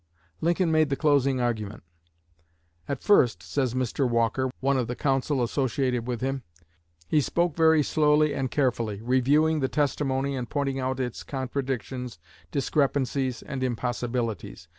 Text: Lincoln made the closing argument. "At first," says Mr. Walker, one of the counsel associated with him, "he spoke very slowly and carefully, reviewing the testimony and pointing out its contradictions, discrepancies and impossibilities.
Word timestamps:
Lincoln 0.41 0.71
made 0.71 0.89
the 0.89 0.95
closing 0.95 1.39
argument. 1.39 1.83
"At 2.89 3.03
first," 3.03 3.43
says 3.43 3.75
Mr. 3.75 4.09
Walker, 4.09 4.49
one 4.59 4.75
of 4.75 4.87
the 4.87 4.95
counsel 4.95 5.43
associated 5.43 6.07
with 6.07 6.21
him, 6.21 6.41
"he 7.07 7.21
spoke 7.21 7.55
very 7.55 7.83
slowly 7.83 8.33
and 8.33 8.49
carefully, 8.49 8.99
reviewing 9.03 9.59
the 9.59 9.67
testimony 9.69 10.35
and 10.35 10.49
pointing 10.49 10.79
out 10.79 10.99
its 10.99 11.21
contradictions, 11.21 12.17
discrepancies 12.49 13.43
and 13.43 13.63
impossibilities. 13.63 14.67